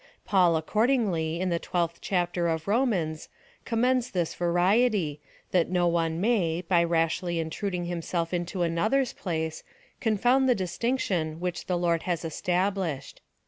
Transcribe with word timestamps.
Paul, 0.25 0.55
accordingly, 0.57 1.39
in 1.39 1.49
the 1.49 1.59
12th 1.59 1.97
chapter 2.01 2.47
of 2.47 2.67
Romans, 2.67 3.29
commends 3.65 4.09
this 4.09 4.33
variety, 4.33 5.21
that 5.51 5.69
no 5.69 5.87
one 5.87 6.19
may, 6.19 6.63
by 6.63 6.83
rashly 6.83 7.37
intruding 7.37 7.85
himself 7.85 8.33
into 8.33 8.63
another's 8.63 9.13
place, 9.13 9.63
confound 9.99 10.49
the 10.49 10.55
distinction 10.55 11.39
which 11.39 11.67
the 11.67 11.77
Lord 11.77 12.01
has 12.09 12.25
established. 12.25 13.21